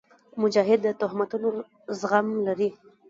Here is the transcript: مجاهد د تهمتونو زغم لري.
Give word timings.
مجاهد 0.41 0.79
د 0.83 0.87
تهمتونو 1.01 1.49
زغم 1.99 2.27
لري. 2.47 2.69